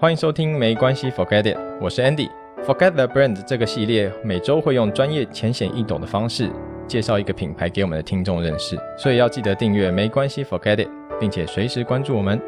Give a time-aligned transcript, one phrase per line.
[0.00, 2.30] 欢迎收听没关系，Forget it，我是 Andy。
[2.64, 6.48] Forget the brand 这个系列每周会用专业、浅显易懂的方式
[6.86, 10.88] 介绍一个品牌给我们的听众认识，所以要记得订阅没关系，Forget it，
[11.18, 12.40] 并且随时关注我们。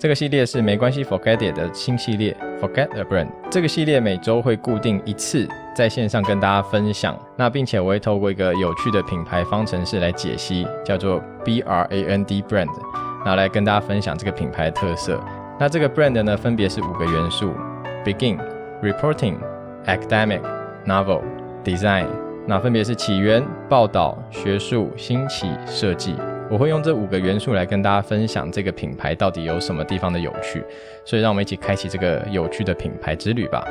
[0.00, 3.28] 这个系列是没关系，Forget it 的新系列，Forget the brand。
[3.48, 12.66] 这个系列每周会固定一次在线上跟大家分享，那并且我会透过一个有趣的品牌方程式来解析，叫做 B R A N D brand，
[13.24, 15.20] 那来跟大家分享这个品牌的特色。
[15.58, 17.52] 那这个 brand 呢，分别是五个元素
[18.04, 18.38] ：begin、
[18.82, 19.36] reporting、
[19.86, 20.40] academic、
[20.86, 21.22] novel、
[21.64, 22.06] design。
[22.46, 26.16] 那分别是起源、报道、学术、兴起、设计。
[26.50, 30.62] 我会用这五个元素来跟大家分享这个品牌到底有什么地方的有趣，
[31.04, 33.64] 所以让我们一起开启这个有趣的品牌之旅吧。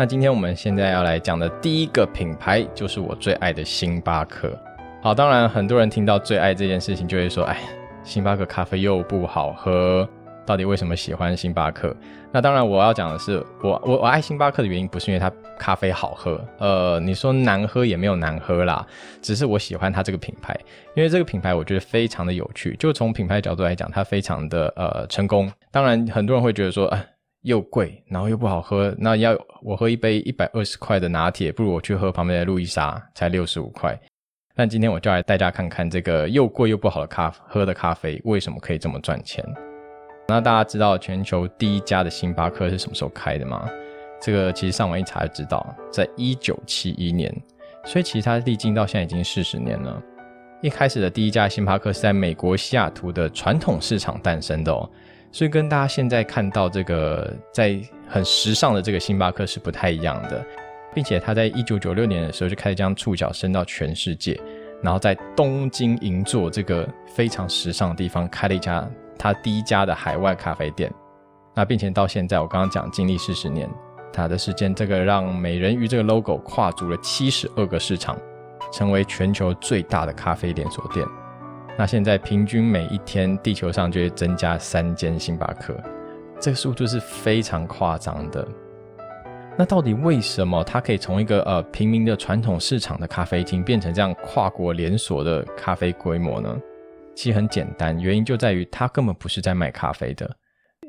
[0.00, 4.56] 那今天我们现在要来讲的第一个品牌就是我最爱的星巴克。
[5.02, 7.58] 好，当然很多人听到最爱这件事情就会说：“哎，
[8.04, 10.08] 星巴克咖啡又不好喝。”
[10.46, 11.92] 到底为什么喜欢星巴克？
[12.30, 18.86] 那当然，我要讲的是，我我我爱星巴克的原因不是因为它咖啡好喝，呃，你说难喝也没有难喝啦，
[19.20, 20.56] 只是我喜欢它这个品牌，
[20.94, 25.50] 因为这个品牌我觉得非常的有趣，就从品牌角度来讲，它非常的呃成功。
[25.72, 27.04] 当然，很多人会觉得说，啊，
[27.42, 33.98] 又贵，然后又不好喝，那要我喝一杯一百二十块的拿铁，不如我去喝旁边的路易莎，才六十五块。
[34.54, 39.44] 但今天我就来带大家看看这个又贵又不好的咖喝的咖啡为什么可以这么赚钱。
[40.26, 43.68] 那大家知道全球第一家的星巴克是什么时候开的吗？
[44.20, 47.32] 这个其实上网一查就知道，在一九七一年。
[47.84, 50.02] 所以其实它历经到现在已经四十年了。
[50.60, 54.90] 一开始的第一家星巴克是在美国西雅图的传统市场诞生的哦，
[55.30, 60.44] 所以跟大家现在看到这个在很时尚的这个星巴克是不太一样的，
[60.94, 64.40] 并且它在一九九六年的时候就开始将触角伸到全世界，
[64.82, 68.88] 然后在东京银座这个非常时尚的地方开了一家。
[69.18, 70.88] 它第一家的海外咖啡店，
[71.52, 73.68] 那并且到现在我刚刚讲经历四十年，
[74.12, 78.16] 它的时间这个让美人鱼这个 logo 跨足了七十二个市场，
[78.72, 81.04] 成为全球最大的咖啡连锁店。
[81.78, 85.80] 那现在平均每一天地球上就会增加三间星巴克，
[86.40, 88.44] 这个速度是非常夸张的。
[89.56, 96.60] 那到底为什么它可以从一个呃平民的传统市场的咖啡厅变成这样跨国连锁的咖啡规模呢？
[97.14, 100.28] 其实很简单，原因就在于它根本不是在卖咖啡的。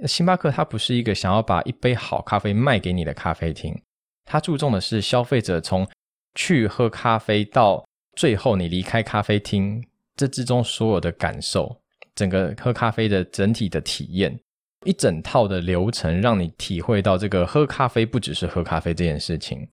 [0.07, 3.79] 星巴克它不是一个想要把一杯好咖啡卖给你的咖啡厅，
[4.25, 5.87] 它注重的是消费者从
[6.33, 7.85] 去喝咖啡到
[8.15, 9.83] 最后你离开咖啡厅
[10.19, 11.73] 这之中所有的感受，
[12.13, 14.37] 整个喝咖啡的整体的体验，
[14.83, 19.65] 一整套的流程，让你体会到这个喝咖啡不只是喝咖啡这件事情，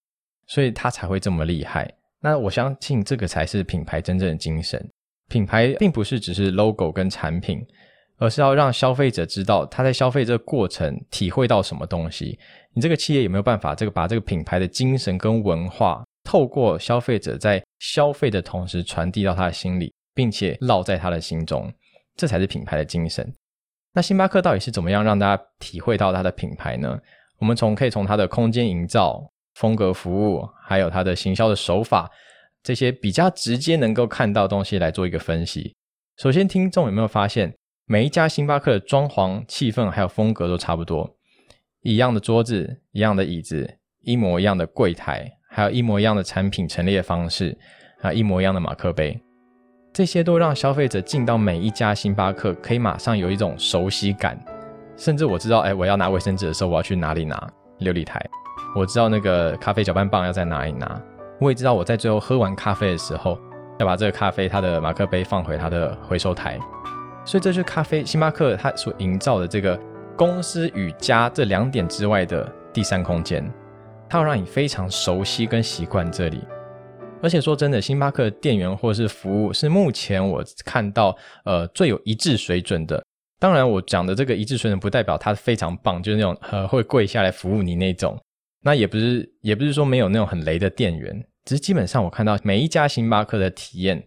[0.46, 1.92] 所以它才会这么厉害。
[2.20, 4.88] 那我相信这个才是品牌真正的精神。
[5.28, 7.60] 品牌并不是只是 logo 跟产品，
[8.18, 12.38] 而是要让消费者知道他在消费这个过程体会到什么东西。
[12.72, 21.70] 你这个企业有没有办法，这个把这个品牌的精神跟文化，透过消费者在消费的同时传递到他的心里，并且烙在他的心中，
[22.16, 23.34] 这才是品牌的精神。
[23.92, 26.98] 那星巴克到底是怎么样让大家体会到它的品牌呢？
[27.38, 32.10] 我们从可以从它的空间营造、风格服务，还有它的行销的手法。
[32.62, 35.74] 这些比较直接能够看到东西来做一个分析。
[36.16, 41.16] 首先，听众有没有发现，每一家星巴克的装潢、气氛还有风格都差不多，
[41.82, 47.56] 一样的桌子、一样的椅子、一模一样的柜台，还有一模一样的产品陈列方式，
[48.00, 49.18] 啊，一模一样的马克杯，
[49.96, 54.38] 这些都让消费者进到每一家星巴克，可以马上有一种熟悉感。
[54.94, 57.34] 甚至我知道，哎，我要拿卫生纸的时候，我要去哪里拿
[57.78, 58.20] 琉璃台？
[58.76, 61.00] 我知道那个咖啡搅拌棒要在哪里拿。
[61.40, 63.38] 我也知道，我在最后喝完咖啡的时候，
[63.78, 66.58] 要把这个咖啡它的马克杯放回它的回收台。
[67.24, 69.80] 所以，这就是咖啡星巴克它所营造的这个
[70.14, 73.50] 公司与家这两点之外的第三空间。
[74.10, 76.44] 它要让你非常熟悉跟习惯这里。
[77.22, 83.02] 而且说真的，星巴克店员或是服务是目前我看到呃最有一致水准的。
[83.38, 88.18] 当然，我讲的这个一致水准不代表它非常棒，就是那种呃会跪下来服务你那种。
[88.62, 94.02] 那也不是，也不是说没有那种很雷的店员，只是基本上我看到每一家星巴克的体验，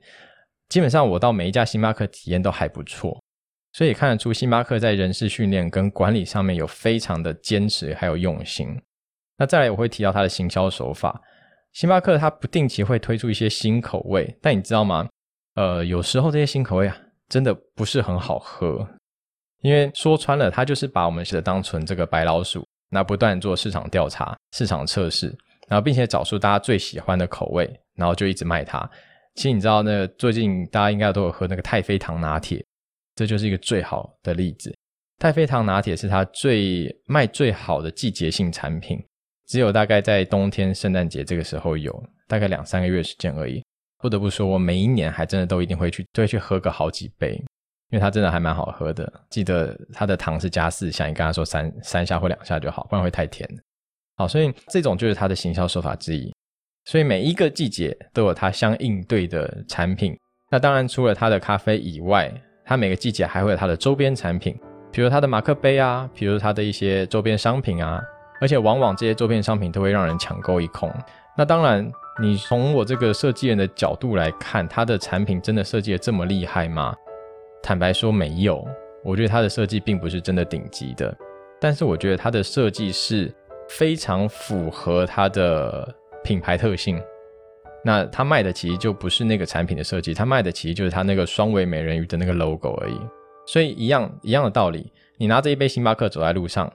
[0.70, 3.22] 基本上我到每一家星巴克体验都还不错，
[3.74, 8.80] 所以看得出星巴克在人事训练跟管理上面有非常的坚持还有用心。
[9.38, 11.22] 那再来我会提到它的行销手法，
[11.74, 15.08] 星巴克它不定期会推出一些新口味，但你知道吗？
[15.56, 18.88] 呃，有时候这些新口味啊，真的不是很好喝，
[19.62, 22.66] 因为说穿了，它就是把我们写的当成这个白老鼠。
[22.92, 25.28] 那不断做市场调查、市场测试，
[25.68, 28.90] 然后并且找出大家最喜欢的口味，然后就一直卖它。
[29.36, 32.66] 其实你知道，那最近大家应该都有喝那个太妃糖拿铁，
[33.14, 34.76] 这就是一个最好的例子。
[35.20, 39.00] 太妃糖拿铁是它最卖最好的季节性产品，
[39.50, 41.92] 只有大概在冬天、圣诞节这个时候有，
[42.28, 43.64] 大概两三个月时间而已。
[43.98, 47.34] 不得不说，我每一年还真的都一定会去，都会去喝个好几杯，
[47.90, 49.12] 因为它真的还蛮好喝的。
[49.28, 53.50] 记得它的糖是加四下，你刚刚说三三下或两下就好，不然会太甜。
[54.18, 56.32] 好，所以这种就是它的行销手法之一。
[56.86, 60.16] 所以每一个季节都有它相应对的产品。
[60.52, 62.32] 那当然，除了它的咖啡以外，
[62.64, 64.56] 它每个季节还会有它的周边产品。
[64.92, 68.00] 比如它的马克杯啊，比如它的一些周边商品啊，
[68.40, 70.92] 而且往往这些周边商品都会让人抢购一空。
[71.38, 71.90] 那当然，
[72.22, 76.94] 你从我这个设计人的角度来看，它的产品真的设计的这么厉害吗？
[77.62, 78.66] 坦白说没有，
[79.04, 81.16] 我觉得它的设计并不是真的顶级的，
[81.60, 83.34] 但是我觉得它的设计是
[83.70, 85.88] 非常符合它的
[86.24, 87.02] 品牌特性。
[87.86, 93.00] 那它卖的其实就不是那个产品的设计，它卖的其实就是它那个双尾美人鱼的那个 logo 而已。
[93.46, 96.70] 所以一样一样的道理，你拿着一杯星巴克走在路上，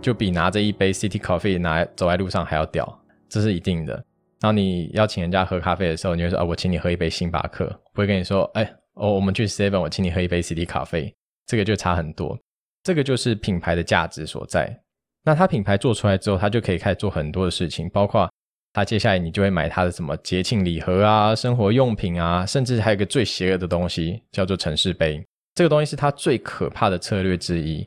[0.00, 3.94] 就比拿着一杯 City Coffee 拿走在路上还要屌，这是一定的。
[4.40, 11.12] 然后你邀请人家喝咖啡的时候，你会说啊，我请你喝一杯星巴克，不会跟你说，哎，哦，我们去 Seven，我请你喝一杯 City Coffee，，
[11.46, 12.38] 这个就差很多。
[12.84, 14.80] 这个就是品牌的价值所在。
[15.24, 18.30] 那它品牌做出来之后，它就可以开始做很多的事情，包括
[18.72, 25.22] 它接下来你就会买它的什么节庆礼盒啊、生活用品啊，甚至还有个最邪恶的东西叫做城市杯。
[25.54, 27.84] 这个东西是它最可怕的策略之一。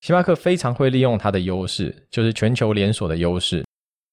[0.00, 3.64] 星巴克非常会利用它的优势，就是全球连锁的优势，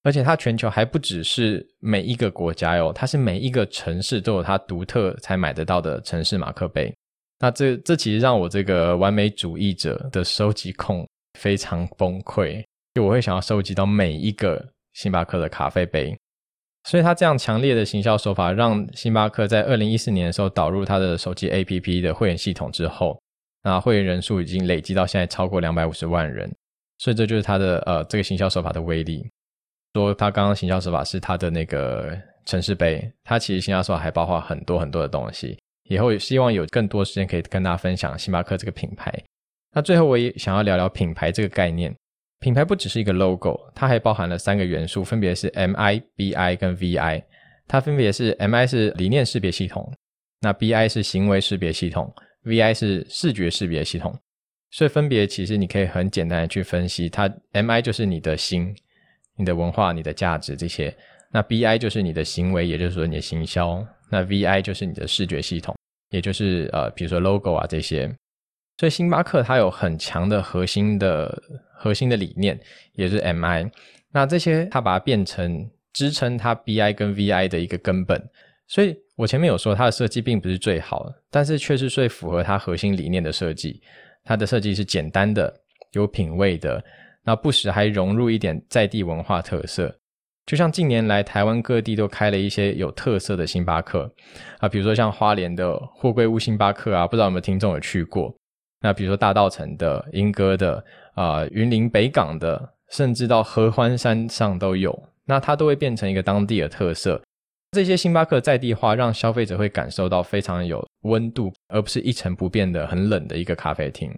[0.03, 6.93] 而且它全球还不只是每一个国家哟，它是每一个城市都有它独特才买得到的城市马克杯。
[7.39, 11.07] 那这这其实让我这个完美主义者的收集控
[11.39, 12.63] 非常崩溃，
[12.93, 16.17] 就我会想要收集到每一个星巴克的咖啡杯。
[16.85, 23.17] 所以，他这样强烈的行销手法，让星巴克在二零一四年的时候导入他的手机 APP 的会员系统之后，
[23.63, 26.51] 那会员人数已经累积到现在超过两百五十万人。
[26.99, 29.27] 所以，这就是他的呃这个行销手法的威力。
[29.93, 35.57] 说他刚刚行销手法是他的那个城市杯，他其实行销手法还包括很多很多的东西。
[35.89, 39.13] 以后希望有更多时间可以跟大家分享星巴克这个品牌。
[39.75, 41.93] 那最后，我也想要聊聊品牌这个概念。
[42.39, 47.23] 品牌不只是一个 logo，它还包含了三个元素，分别是 M I B I 跟 V I。
[47.67, 49.91] 它分别是 M I 是理念识别系统，
[50.41, 52.13] 那 B I 是行为识别系统
[52.43, 54.17] ，V I 是视觉识别系统。
[54.71, 58.75] 所以分别其实你可以很简单的去分析，它 M I 就是你的心、
[59.35, 60.95] 你的文化、你的价值这些，
[61.31, 65.75] 那 B I 就是你的行为，也就是说你的行销，那 V I 就是你的视觉系统，
[66.09, 68.13] 也就是呃比如说 logo 啊这些。
[68.77, 71.41] 所以星巴克它有很强的核心的。
[71.75, 72.57] 核心的理念
[72.93, 73.69] 也是 M I，
[74.13, 78.25] 那这些它把它变成支撑它 B I 跟 V I 的一个根本。
[78.67, 83.81] 所以我前面有说它的设计并不是最好，但是却是最符合它核心理念的设计。
[84.23, 85.53] 它的设计是简单的、
[85.91, 86.83] 有品味的，
[87.23, 89.93] 那不时还融入一点在地文化特色。
[90.45, 94.11] 就像近年来台湾各地都开了一些有特色的星巴克
[94.59, 98.33] 啊，比如说像花莲的货柜屋星巴克啊，不知道有没有听众有去过？
[98.81, 100.83] 那比如说大道城的、莺歌的。
[101.13, 107.21] 啊，云林北港的，甚至到合欢山上都有，那它都会变成一个当地的特色。
[107.73, 114.09] 这些星巴克在地化，让消费者会感受到非常有温度，而不是一成不变的很冷的一个咖啡厅。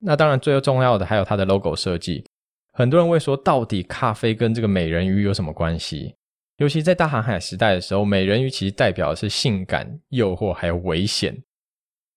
[0.00, 2.24] 那当然，最重要的还有它的 logo 设计。
[2.72, 6.16] 很多人会说，到底咖啡跟这个美人鱼有什么关系？
[6.56, 11.34] 尤其在大航海时代的时候，美人鱼其实代表的是性感、诱惑还有危险。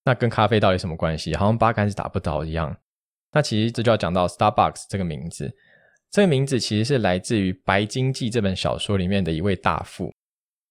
[0.04, 1.36] 那跟咖啡到底什么关系？
[1.36, 2.76] 好像八竿子打不着一样。
[3.32, 5.52] 那其实这就要讲到 Starbucks 这个名字，
[6.10, 10.14] 这个名字其实是来自于《白经记》这本小说里面的一位大富，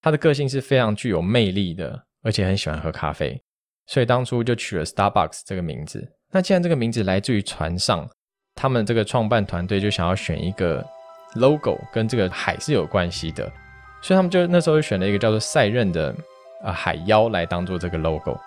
[0.05, 3.41] 他的个性是非常具有魅力的，而且很喜欢喝咖啡，
[3.87, 6.07] 所以当初就取了 Starbucks 这个名字。
[6.31, 8.07] 那既然这个名字来自于船上，
[8.53, 10.85] 他们这个创办团队就想要选一个
[11.37, 13.51] logo 跟这个海是有关系的，
[13.99, 16.15] 所以他们就那时候就选了一个叫做赛壬的
[16.61, 18.39] 呃海妖来当做这个 logo。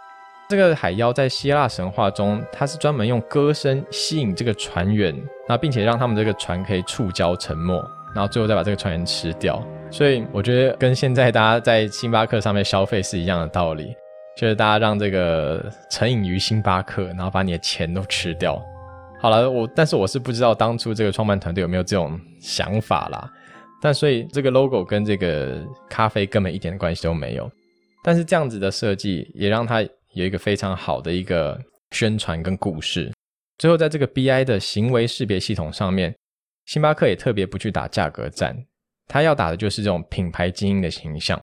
[0.49, 5.12] 这个海妖在希腊神话中，它是专门用歌声吸引这个船员，
[5.49, 7.85] 然后并且让他们这个船可以触礁沉没，
[8.15, 9.61] 然后最后再把这个船员吃掉。
[9.90, 13.95] 所以我觉得跟现在大家在星巴克上面消费是一样的道理，
[14.37, 18.62] 就是大家让这个成瘾于星巴克，然后把你的钱都吃掉。
[19.21, 23.30] 好了，我但是我是不知道当初这个创办团队有没有这种想法啦。
[23.80, 27.50] 但所以这个 logo 跟这个咖啡根本一点关系都没有。
[28.02, 29.85] 但是这样子的设计也让它。
[30.14, 31.57] 有一个非常好的一个
[31.90, 33.12] 宣传跟故事。
[33.59, 36.12] 最后，在这个 BI 的行为识别系统上面，
[36.64, 38.57] 星巴克也特别不去打价格战，
[39.09, 41.41] 他要打的就是这种品牌精英的形象。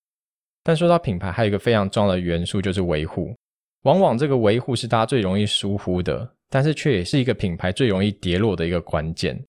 [0.63, 3.35] 但说到品牌，还有一个非常重要的元素就是维护。
[3.83, 9.39] 往往这个维护是大家最容易疏忽的，但是却也是一个品牌最容易跌落的一个关键。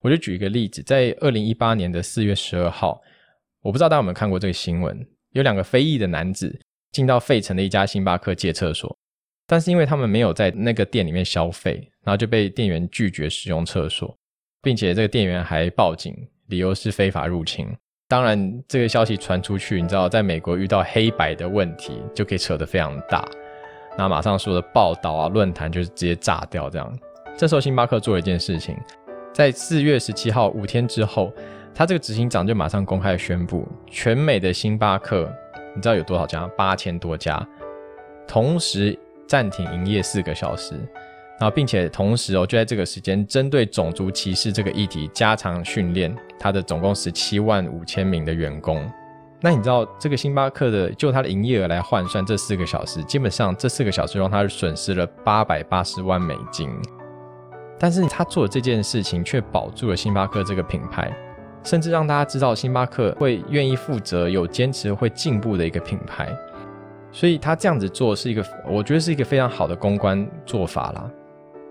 [0.00, 3.00] 我就举一个例子，在二零一八年的四月十二号，
[3.62, 6.58] 我不知道大家有没有看过这个新闻，有两个非裔的男子
[6.92, 8.94] 进到费城的一家星巴克借厕所，
[9.46, 14.16] 但是因为他们没有在那个店里面消费，然后就被店员拒绝使用厕所，
[14.62, 16.14] 并且这个店员还报警，
[16.46, 17.66] 理由是非法入侵。
[18.08, 23.26] 当然，这个消息传出去，你知道，在美国遇到黑白的问题，就可以扯得非常大。
[23.96, 26.98] 那马上说的报道啊，论坛就是直接炸掉这样。
[27.36, 28.76] 这时候星巴克做了一件事情，
[29.32, 31.32] 在四月十七号五天之后，
[31.74, 35.28] 他这个执行长就马上公开宣布，全美的星巴克，
[35.74, 36.46] 你知道有多少家？
[36.56, 37.44] 八千多家，
[38.28, 38.96] 同时
[39.26, 40.74] 暂停营业四个小时，
[41.40, 48.86] 然后并且同时哦，就在这个时间，针对种族歧视这个议题加强训练他的总共十七万五千名的员工。
[49.40, 56.68] 那你知道这个星巴克的，就它的营业额来换算，这四个小时，基本上这四个小时让它损失了八百八十万美金。
[57.78, 61.10] 但是他做这件事情却保住了星巴克这个品牌，
[61.62, 66.30] 甚至让大家知道星巴克会愿意负责、有坚持、会进步的一个品牌。
[67.10, 71.10] 所以他这样子做是一个，我觉得是一个非常好的公关做法啦。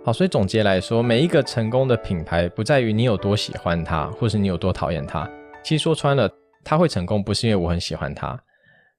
[0.06, 5.30] 好，所以总结来说，每一个成功的品牌不在于你有多喜欢它，或是你有多讨厌它。
[5.64, 6.30] 其实说穿了。
[6.66, 8.40] 它会成功，不是因为我很喜欢它，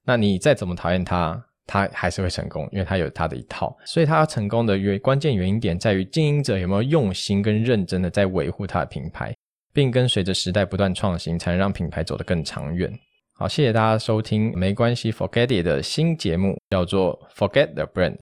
[0.05, 3.75] 那你再怎么讨厌它，它还是会成功，因为它有它的一套。
[3.87, 9.35] 所以，它成功的原关键原因点在于经营者有没有用心跟认真的在维护它的品牌，
[9.73, 12.93] 并跟随着时代不断创新，才能让品牌走得更长远。
[13.33, 18.19] 好，谢谢大家收听，没关系，Forget It 的新节目叫做 Forget the Brand。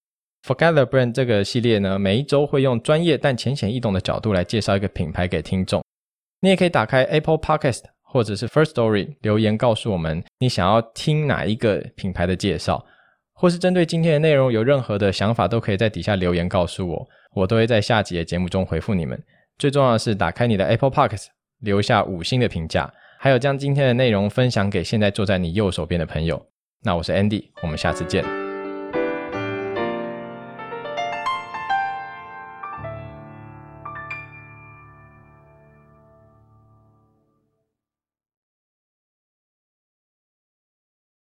[0.46, 5.82] Forget the Brand 这个系列呢，每一周会用专业但浅显易懂的角度来介绍一个品牌给听众。
[6.40, 7.82] 你也可以打开 Apple Podcast。
[8.04, 12.84] 或者是 First Story 留言告诉我们你想要听哪一个品牌的介绍，
[13.32, 19.18] 或是针对今天的内容有任何的想法，都可以在底下留言告诉我，我都会在下集的节目中回复你们。
[19.56, 21.28] 最重要的是，打开你的 Apple Podcast，
[21.60, 26.44] 留下五星的评价，还有将今天的内容分享给现在坐在你右手边的朋友。
[26.82, 28.41] 那我是 Andy，我们下次见。